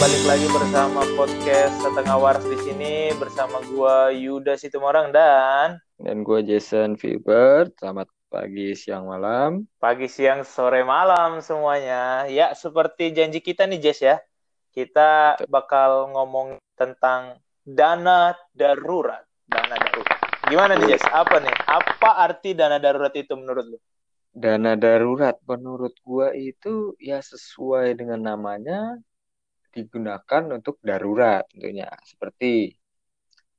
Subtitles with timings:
[0.00, 6.40] balik lagi bersama podcast Setengah Waras di sini bersama gua Yuda Situmorang dan dan gue
[6.40, 7.76] Jason Filbert.
[7.76, 9.68] Selamat pagi, siang, malam.
[9.76, 12.24] pagi, siang, sore, malam semuanya.
[12.32, 14.16] Ya, seperti janji kita nih Jess ya.
[14.72, 15.52] Kita Betul.
[15.52, 19.28] bakal ngomong tentang dana darurat.
[19.44, 20.18] Dana darurat.
[20.48, 21.04] Gimana nih Jess?
[21.12, 21.52] Apa nih?
[21.68, 23.78] Apa arti dana darurat itu menurut lu?
[24.32, 28.96] Dana darurat menurut gue itu ya sesuai dengan namanya
[29.74, 31.88] digunakan untuk darurat tentunya.
[32.10, 32.74] Seperti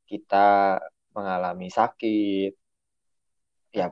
[0.09, 0.77] kita
[1.15, 2.51] mengalami sakit.
[3.71, 3.87] Ya,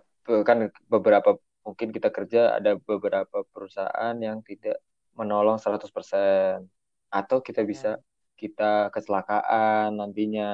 [0.47, 0.57] kan
[0.91, 4.77] beberapa mungkin kita kerja ada beberapa perusahaan yang tidak
[5.19, 6.65] menolong 100%
[7.11, 7.99] atau kita bisa
[8.39, 10.49] kita kecelakaan nantinya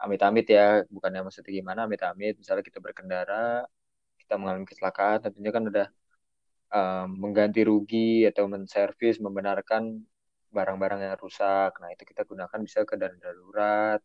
[0.00, 3.66] amit-amit ya bukannya maksudnya gimana amit-amit misalnya kita berkendara
[4.22, 5.86] kita mengalami kecelakaan tentunya kan udah
[6.72, 10.00] um, mengganti rugi atau menservis membenarkan
[10.56, 11.70] barang-barang yang rusak.
[11.80, 14.00] Nah itu kita gunakan bisa ke dana darurat.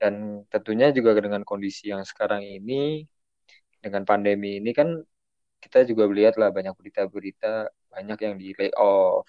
[0.00, 0.14] Dan
[0.52, 3.06] tentunya juga dengan kondisi yang sekarang ini
[3.84, 4.88] dengan pandemi ini kan
[5.64, 9.26] kita juga melihat lah banyak berita-berita banyak yang di layoff.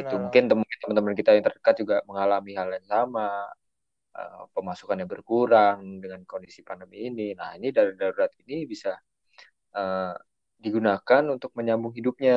[0.00, 3.28] Itu mungkin tem- teman-teman kita yang terdekat juga mengalami hal yang sama.
[4.18, 7.24] Eh, pemasukannya berkurang dengan kondisi pandemi ini.
[7.40, 8.90] Nah ini dari darurat ini bisa
[9.78, 10.12] eh,
[10.64, 12.34] digunakan untuk menyambung hidupnya.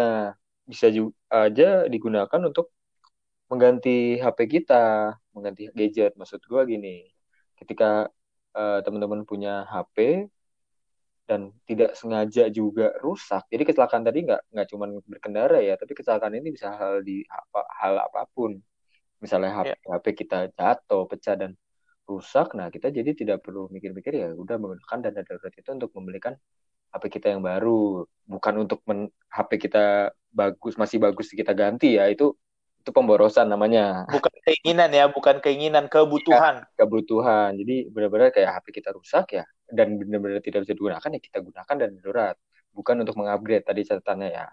[0.72, 1.14] Bisa juga
[1.48, 2.66] aja digunakan untuk
[3.52, 7.04] mengganti HP kita mengganti gadget maksud gua gini
[7.60, 8.08] ketika
[8.56, 10.26] eh, teman-teman punya HP
[11.30, 13.48] dan tidak sengaja juga rusak.
[13.48, 17.62] Jadi kecelakaan tadi nggak nggak cuma berkendara ya, tapi kecelakaan ini bisa hal di apa
[17.80, 18.60] hal apa pun.
[19.24, 19.76] Misalnya HP, Ya.
[19.96, 21.52] HP kita jatuh, pecah dan
[22.10, 26.34] rusak, nah kita jadi tidak perlu mikir-mikir ya udah menggunakan dana darurat itu untuk membelikan
[26.92, 32.12] HP kita yang baru, bukan untuk men, HP kita bagus masih bagus kita ganti ya
[32.12, 32.36] itu
[32.82, 36.56] itu pemborosan namanya Bukan keinginan ya, bukan keinginan, kebutuhan.
[36.80, 37.50] kebutuhan.
[37.60, 41.76] Jadi benar-benar kayak HP kita rusak ya dan benar-benar tidak bisa digunakan ya kita gunakan
[41.82, 42.36] dan darurat.
[42.76, 44.46] Bukan untuk mengupgrade tadi catatannya ya.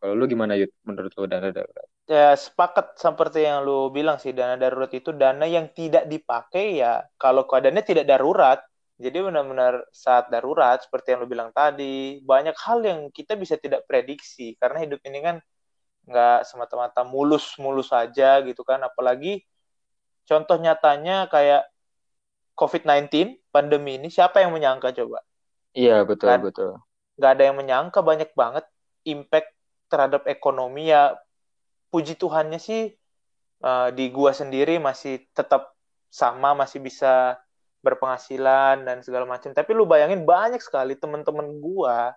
[0.00, 1.88] Kalau lu gimana Yud menurut lu dana darurat?
[2.04, 7.00] Ya, sepakat seperti yang lu bilang sih, dana darurat itu dana yang tidak dipakai ya
[7.16, 8.60] kalau keadaannya tidak darurat.
[9.00, 13.88] Jadi benar-benar saat darurat, seperti yang lu bilang tadi, banyak hal yang kita bisa tidak
[13.88, 14.54] prediksi.
[14.60, 15.36] Karena hidup ini kan
[16.08, 18.80] nggak semata-mata mulus-mulus saja gitu kan.
[18.84, 19.44] Apalagi
[20.28, 21.68] contoh nyatanya kayak
[22.54, 25.20] COVID-19, pandemi ini, siapa yang menyangka coba?
[25.74, 26.40] Iya betul Kan?
[26.46, 26.72] betul.
[27.18, 28.66] nggak ada yang menyangka banyak banget
[29.06, 29.54] impact
[29.86, 31.14] terhadap ekonomi ya
[31.94, 32.90] puji Tuhannya sih
[33.62, 35.74] eh, di gua sendiri masih tetap
[36.10, 37.38] sama masih bisa
[37.86, 42.14] berpenghasilan dan segala macam tapi lu bayangin banyak sekali teman-teman gua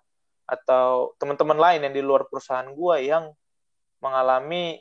[0.49, 3.29] atau teman-teman lain yang di luar perusahaan gua yang
[4.03, 4.79] mengalami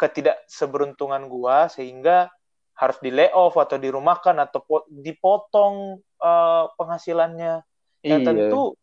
[0.00, 2.30] ketidakseberuntungan gua sehingga
[2.80, 7.54] harus di layoff atau dirumahkan atau po- dipotong eh, penghasilannya
[8.08, 8.24] yang Iya.
[8.24, 8.74] tentu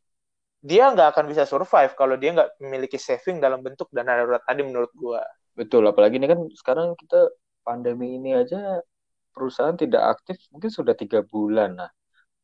[0.61, 4.61] dia nggak akan bisa survive kalau dia nggak memiliki saving dalam bentuk dana darurat tadi
[4.65, 5.21] menurut gua.
[5.57, 7.33] Betul apalagi ini kan sekarang kita
[7.65, 8.79] pandemi ini aja
[9.33, 11.77] perusahaan tidak aktif mungkin sudah tiga bulan.
[11.79, 11.89] Nah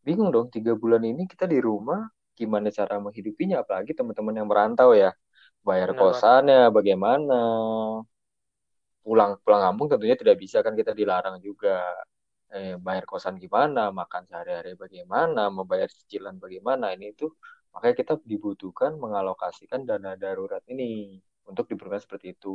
[0.05, 2.01] bingung dong tiga bulan ini kita di rumah
[2.39, 5.11] gimana cara menghidupinya apalagi teman-teman yang merantau ya
[5.63, 6.13] bayar Benar banget.
[6.19, 7.39] kosannya bagaimana?
[9.03, 11.83] Pulang pulang kampung tentunya tidak bisa kan kita dilarang juga.
[12.53, 17.25] Eh, bayar kosan gimana makan sehari-hari bagaimana membayar cicilan bagaimana ini itu
[17.73, 21.17] makanya kita dibutuhkan mengalokasikan dana darurat ini
[21.49, 22.53] untuk diperlukan seperti itu.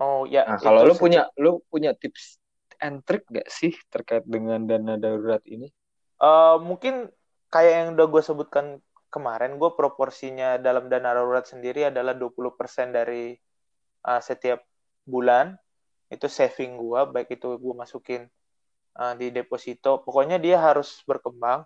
[0.00, 2.40] Oh ya, nah kalau lu punya lu punya tips
[2.80, 5.68] and trick gak sih terkait dengan dana darurat ini?
[6.18, 7.12] Eh, mungkin
[7.52, 8.66] kayak yang udah gue sebutkan
[9.14, 13.34] kemarin, gue proporsinya dalam dana darurat sendiri adalah 20% dari
[14.08, 14.60] eh, setiap
[15.08, 15.56] bulan
[16.12, 18.22] itu saving gue, baik itu gue masukin
[19.00, 20.04] eh, di deposito.
[20.04, 21.64] Pokoknya dia harus berkembang.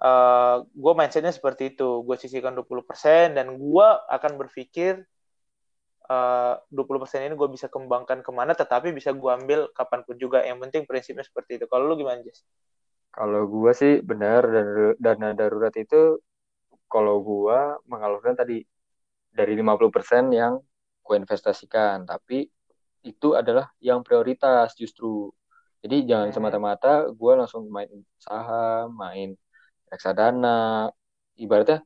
[0.00, 2.04] Eh, gue mindsetnya seperti itu.
[2.06, 5.04] Gue sisihkan 20% dan gue akan berpikir
[6.10, 10.44] eh, 20% ini gue bisa kembangkan ke mana, tetapi bisa gue ambil kapan pun juga.
[10.44, 11.66] Yang penting prinsipnya seperti itu.
[11.70, 12.44] Kalau lu gimana, Jess?
[13.10, 14.42] kalau gua sih benar
[15.02, 16.22] dana darurat itu
[16.92, 18.54] kalau gua mengalurkan tadi
[19.38, 20.54] dari 50% yang
[21.06, 22.46] gue investasikan, tapi
[23.06, 25.30] itu adalah yang prioritas justru.
[25.82, 26.34] Jadi jangan Hmm.
[26.36, 27.90] semata-mata gue langsung main
[28.20, 29.28] saham, main
[29.92, 30.90] reksadana.
[31.44, 31.78] Ibaratnya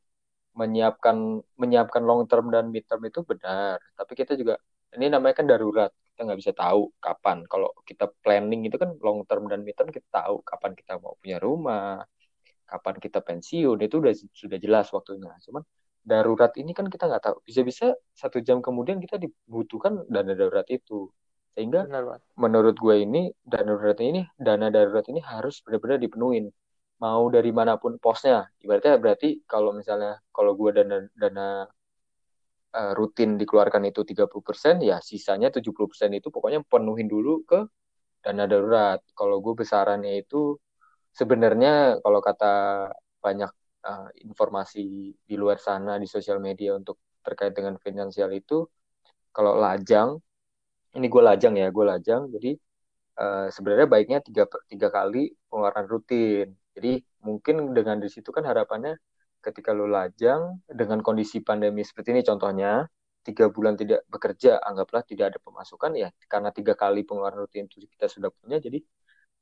[0.60, 1.16] menyiapkan
[1.62, 4.54] menyiapkan long term dan mid term itu benar, tapi kita juga
[4.96, 5.90] ini namanya kan darurat.
[6.14, 7.38] Kita nggak bisa tahu kapan.
[7.50, 11.14] Kalau kita planning itu kan long term dan mid term kita tahu kapan kita mau
[11.22, 12.02] punya rumah,
[12.66, 15.32] kapan kita pensiun itu udah sudah jelas waktunya.
[15.44, 15.62] Cuman
[16.04, 17.36] darurat ini kan kita nggak tahu.
[17.48, 21.10] Bisa-bisa satu jam kemudian kita dibutuhkan dana darurat itu.
[21.54, 21.86] sehingga
[22.34, 26.50] menurut gue ini dana darurat ini dana darurat ini harus benar-benar dipenuhin
[26.98, 31.66] mau dari mana pun posnya ibaratnya berarti kalau misalnya kalau gue dana dana
[32.74, 37.60] uh, rutin dikeluarkan itu 30% ya sisanya 70% itu pokoknya penuhin dulu ke
[38.24, 40.56] dana darurat kalau gue besarannya itu
[41.14, 42.52] sebenarnya kalau kata
[43.24, 43.50] banyak
[43.86, 48.66] uh, informasi di luar sana di sosial media untuk terkait dengan finansial itu
[49.32, 50.20] kalau lajang
[50.94, 52.50] ini gue lajang ya gue lajang jadi
[53.18, 56.48] uh, sebenarnya baiknya tiga tiga kali pengeluaran rutin.
[56.74, 58.98] Jadi mungkin dengan di situ kan harapannya
[59.44, 62.88] ketika lo lajang dengan kondisi pandemi seperti ini contohnya
[63.24, 67.88] tiga bulan tidak bekerja anggaplah tidak ada pemasukan ya karena tiga kali pengeluaran rutin itu
[67.88, 68.80] kita sudah punya jadi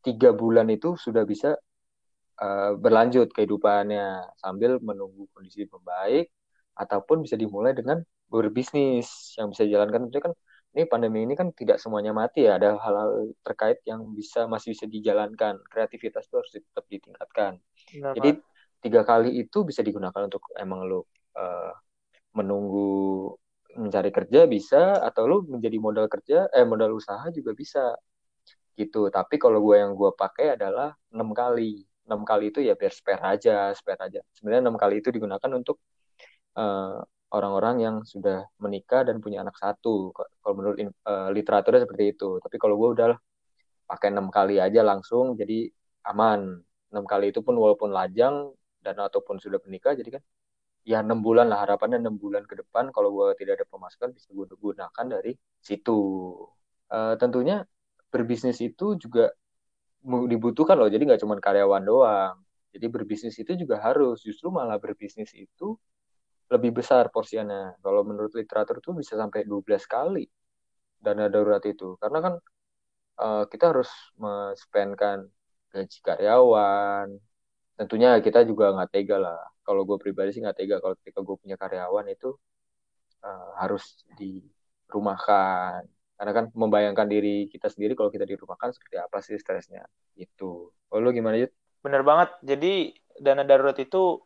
[0.02, 1.54] tiga bulan itu sudah bisa
[2.42, 6.28] uh, berlanjut kehidupannya sambil menunggu kondisi membaik
[6.74, 10.10] ataupun bisa dimulai dengan berbisnis yang bisa dijalankan.
[10.10, 10.32] Itu kan
[10.72, 14.88] ini pandemi ini kan tidak semuanya mati ya ada hal-hal terkait yang bisa masih bisa
[14.88, 15.60] dijalankan.
[15.68, 17.60] Kreativitas itu harus tetap ditingkatkan.
[17.92, 18.30] Benar, jadi
[18.82, 21.06] tiga kali itu bisa digunakan untuk emang lo
[21.38, 21.72] uh,
[22.34, 23.30] menunggu
[23.72, 27.96] mencari kerja bisa atau lo menjadi modal kerja eh modal usaha juga bisa
[28.78, 32.92] gitu tapi kalau gue yang gue pakai adalah enam kali enam kali itu ya biar
[32.92, 35.76] spare aja spare aja sebenarnya enam kali itu digunakan untuk
[36.56, 37.00] uh,
[37.32, 40.12] orang-orang yang sudah menikah dan punya anak satu.
[40.12, 40.76] Kalau menurut
[41.08, 42.38] uh, literaturnya seperti itu.
[42.44, 43.12] Tapi kalau gue udah
[43.88, 45.68] pakai enam kali aja langsung, jadi
[46.12, 46.60] aman.
[46.92, 48.52] Enam kali itu pun walaupun lajang
[48.84, 50.22] dan ataupun sudah menikah, jadi kan
[50.84, 54.28] ya enam bulan lah harapannya enam bulan ke depan kalau gue tidak ada pemasukan bisa
[54.36, 55.32] gue gunakan dari
[55.64, 55.98] situ.
[56.92, 57.64] Uh, tentunya
[58.12, 59.32] berbisnis itu juga
[60.04, 62.36] dibutuhkan loh, jadi nggak cuma karyawan doang.
[62.72, 65.76] Jadi berbisnis itu juga harus, justru malah berbisnis itu
[66.52, 67.72] lebih besar porsinya.
[67.84, 70.24] Kalau menurut literatur itu bisa sampai 12 kali
[71.00, 71.96] dana darurat itu.
[72.02, 72.34] Karena kan
[73.22, 75.28] uh, kita harus men-spendkan
[75.72, 77.08] gaji karyawan.
[77.78, 79.40] Tentunya kita juga nggak tega lah.
[79.66, 82.36] Kalau gue pribadi sih nggak tega kalau ketika gue punya karyawan itu
[83.24, 85.88] uh, harus dirumahkan.
[86.22, 89.82] Karena kan membayangkan diri kita sendiri kalau kita dirumahkan seperti apa sih stresnya.
[90.14, 90.70] Itu.
[90.70, 91.50] Oh, lu gimana, Yud?
[91.82, 92.30] Bener banget.
[92.46, 94.22] Jadi dana darurat itu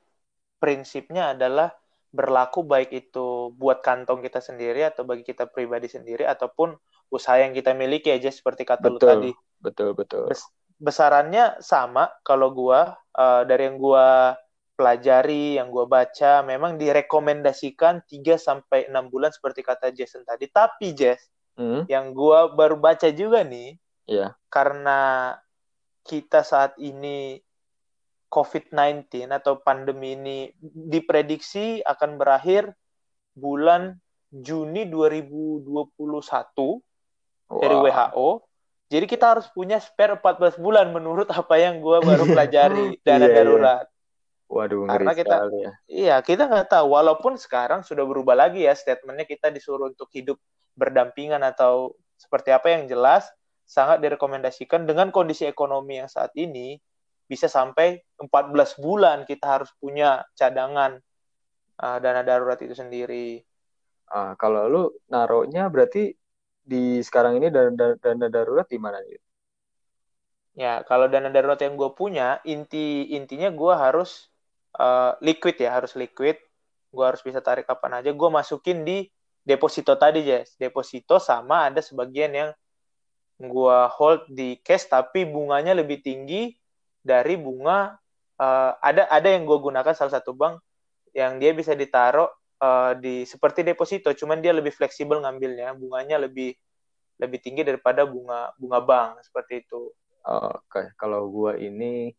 [0.60, 1.72] prinsipnya adalah
[2.12, 6.76] berlaku baik itu buat kantong kita sendiri atau bagi kita pribadi sendiri ataupun
[7.08, 9.30] usaha yang kita miliki aja seperti kata betul, lu tadi.
[9.64, 10.28] Betul, betul.
[10.28, 10.44] Bes
[10.76, 14.36] besarannya sama kalau gua uh, dari yang gua
[14.76, 20.44] pelajari, yang gua baca memang direkomendasikan 3 sampai 6 bulan seperti kata Jason tadi.
[20.52, 21.90] Tapi Jess, hmm.
[21.90, 23.76] yang gua baru baca juga nih,
[24.08, 24.32] yeah.
[24.48, 25.34] karena
[26.06, 27.42] kita saat ini
[28.30, 32.74] COVID-19 atau pandemi ini diprediksi akan berakhir
[33.34, 33.96] bulan
[34.30, 37.60] Juni 2021 wow.
[37.62, 38.28] dari WHO.
[38.86, 43.28] Jadi kita harus punya spare 14 bulan menurut apa yang gue baru pelajari dana iya,
[43.30, 43.86] iya, darurat.
[44.46, 45.72] Waduh, Karena kita, ya.
[45.90, 46.94] Iya, kita nggak tahu.
[46.94, 50.38] Walaupun sekarang sudah berubah lagi ya statementnya kita disuruh untuk hidup
[50.76, 53.28] berdampingan atau seperti apa yang jelas
[53.66, 56.78] sangat direkomendasikan dengan kondisi ekonomi yang saat ini
[57.26, 61.02] bisa sampai 14 bulan kita harus punya cadangan
[61.82, 63.42] uh, dana darurat itu sendiri.
[64.06, 66.14] Uh, kalau lu naruhnya berarti
[66.62, 69.18] di sekarang ini dana, dana, dana darurat di mana nih?
[70.56, 74.32] Ya, kalau dana darurat yang gue punya, inti intinya gue harus
[74.80, 76.40] uh, liquid ya, harus liquid.
[76.94, 78.10] Gue harus bisa tarik kapan aja.
[78.14, 79.04] Gue masukin di
[79.46, 80.58] deposito tadi, Jess.
[80.58, 82.50] Deposito sama ada sebagian yang
[83.38, 86.50] gue hold di cash, tapi bunganya lebih tinggi
[87.06, 87.94] dari bunga
[88.42, 90.58] uh, ada ada yang gue gunakan salah satu bank
[91.14, 92.28] yang dia bisa ditaruh
[92.60, 96.52] uh, di seperti deposito, cuman dia lebih fleksibel ngambilnya, bunganya lebih
[97.16, 99.94] lebih tinggi daripada bunga bunga bank seperti itu.
[100.26, 102.12] Oke, kalau gue ini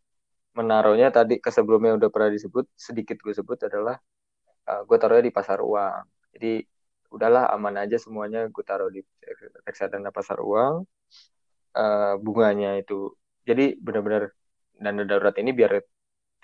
[0.57, 4.00] menaruhnya tadi ke sebelumnya udah pernah disebut sedikit gue sebut adalah
[4.65, 6.01] uh, eh, gue taruhnya di pasar uang.
[6.34, 6.65] Jadi
[7.16, 8.40] udahlah aman aja semuanya.
[8.54, 9.02] Gue taruh di
[9.68, 10.86] reksadana pasar uang.
[11.78, 13.14] Uh, bunganya itu
[13.46, 14.34] jadi benar-benar
[14.82, 15.72] dana darurat ini biar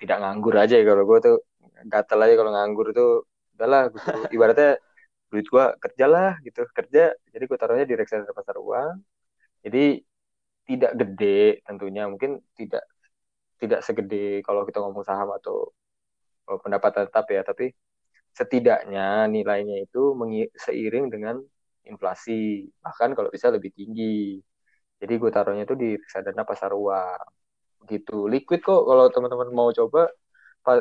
[0.00, 0.84] tidak nganggur aja ya.
[0.90, 1.36] Kalau gue tuh
[1.92, 3.10] gatel aja kalau nganggur tuh.
[3.54, 4.70] Udahlah gue tuh, ibaratnya
[5.30, 7.12] duit gue kerja lah gitu kerja.
[7.32, 8.94] Jadi gue taruhnya di reksadana pasar uang.
[9.64, 10.00] Jadi
[10.64, 12.84] tidak gede tentunya mungkin tidak
[13.60, 15.72] tidak segede kalau kita ngomong saham atau
[16.48, 17.42] oh, pendapatan tetap ya.
[17.44, 17.70] Tapi
[18.34, 20.12] setidaknya nilainya itu
[20.58, 21.36] seiring dengan
[21.86, 22.66] inflasi.
[22.84, 24.40] Bahkan kalau bisa lebih tinggi.
[25.00, 27.22] Jadi gue taruhnya itu di reksadana pasar uang.
[27.90, 28.26] Gitu.
[28.32, 30.10] Liquid kok kalau teman-teman mau coba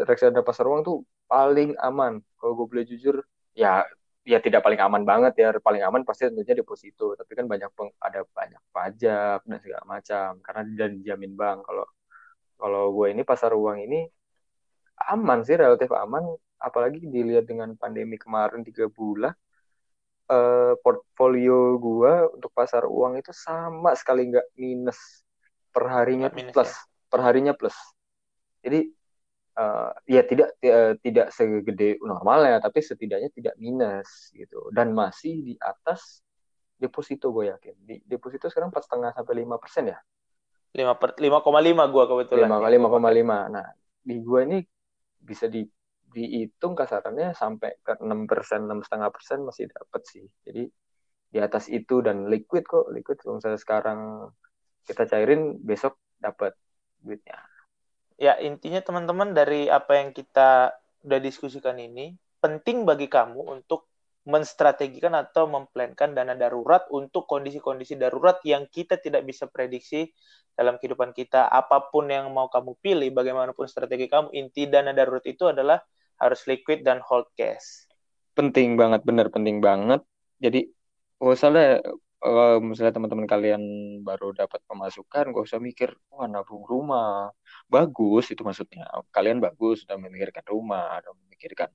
[0.10, 0.98] reksadana pasar uang tuh
[1.30, 2.20] paling aman.
[2.40, 3.22] Kalau gue boleh jujur
[3.54, 3.86] ya
[4.24, 5.48] ya tidak paling aman banget ya.
[5.60, 7.14] Paling aman pasti tentunya deposito.
[7.20, 10.30] Tapi kan banyak peng, ada banyak pajak dan segala macam.
[10.42, 11.60] Karena tidak dijamin bank.
[11.68, 11.86] Kalau
[12.58, 14.08] kalau gue ini pasar uang ini
[15.12, 16.24] aman sih relatif aman
[16.64, 19.36] apalagi dilihat dengan pandemi kemarin tiga bulan
[20.32, 25.00] eh, portfolio gue untuk pasar uang itu sama sekali nggak minus.
[25.74, 26.72] Perharinya minus, plus.
[26.72, 26.82] ya?
[27.12, 27.76] perharinya plus.
[28.64, 28.90] Jadi
[29.60, 34.70] uh, ya tidak uh, tidak segede normalnya tapi setidaknya tidak minus gitu.
[34.74, 36.24] Dan masih di atas
[36.78, 37.76] deposito gue yakin.
[37.86, 40.00] Di deposito sekarang empat setengah sampai lima persen ya?
[40.74, 43.38] Lima per lima koma lima gue kebetulan lima lima koma lima.
[43.50, 43.68] Nah
[44.02, 44.60] di gue ini
[45.22, 45.64] bisa di
[46.14, 50.70] dihitung kasarannya sampai ke enam persen enam setengah persen masih dapat sih jadi
[51.34, 54.00] di atas itu dan liquid kok liquid kalau misalnya sekarang
[54.86, 56.54] kita cairin besok dapat
[57.02, 57.42] duitnya
[58.22, 63.90] ya intinya teman-teman dari apa yang kita udah diskusikan ini penting bagi kamu untuk
[64.24, 70.08] menstrategikan atau memplankan dana darurat untuk kondisi-kondisi darurat yang kita tidak bisa prediksi
[70.56, 71.52] dalam kehidupan kita.
[71.52, 75.84] Apa pun yang mau kamu pilih, bagaimanapun strategi kamu, inti dana darurat itu adalah
[76.24, 77.88] harus liquid dan hold cash.
[78.34, 80.02] Penting banget, bener penting banget.
[80.40, 80.72] Jadi,
[81.20, 81.84] misalnya
[82.24, 83.64] uh, misalnya teman-teman kalian
[84.02, 87.30] baru dapat pemasukan, gak usah mikir, wah nabung rumah,
[87.68, 88.88] bagus itu maksudnya.
[89.12, 91.70] Kalian bagus sudah memikirkan rumah, sudah memikirkan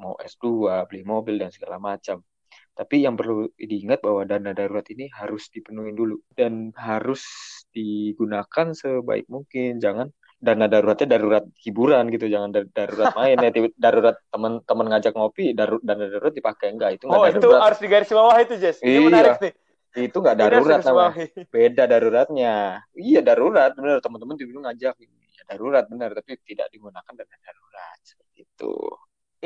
[0.00, 0.44] mau S2,
[0.88, 2.24] beli mobil dan segala macam.
[2.72, 7.20] Tapi yang perlu diingat bahwa dana darurat ini harus dipenuhi dulu dan harus
[7.68, 9.76] digunakan sebaik mungkin.
[9.76, 10.08] Jangan
[10.42, 16.04] dana daruratnya darurat hiburan gitu jangan darurat main ya darurat teman-teman ngajak ngopi darurat dana
[16.10, 16.74] darurat dipakai.
[16.74, 17.38] Enggak itu enggak oh darurat.
[17.38, 18.82] itu harus digaris bawah itu Jess?
[18.82, 19.00] Ini iya.
[19.06, 19.52] menarik nih.
[19.92, 21.26] itu nggak darurat namanya.
[21.46, 22.54] beda daruratnya.
[22.98, 24.94] Iya darurat benar teman-teman dulu ngajak.
[24.98, 28.74] Ya darurat benar tapi tidak digunakan dana darurat seperti itu.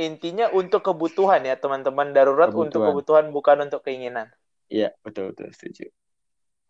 [0.01, 2.17] Intinya untuk kebutuhan ya teman-teman.
[2.17, 2.73] Darurat kebutuhan.
[2.73, 4.33] untuk kebutuhan bukan untuk keinginan.
[4.73, 5.53] Iya betul betul.
[5.53, 5.93] Setuju.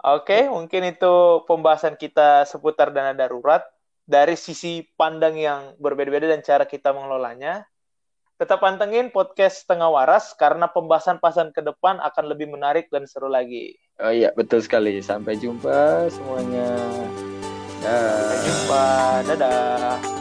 [0.03, 3.63] Oke mungkin itu pembahasan kita seputar dana darurat
[4.07, 7.67] dari sisi pandang yang berbeda-beda dan cara kita mengelolanya
[8.37, 13.81] Tetap pantengin podcast Tengah Waras karena pembahasan-pembahasan ke depan akan lebih menarik dan seru lagi.
[13.97, 15.01] Oh iya, betul sekali.
[15.01, 16.69] Sampai jumpa semuanya.
[17.81, 18.13] Dadah.
[18.13, 18.85] Sampai jumpa.
[19.25, 20.16] Dadah.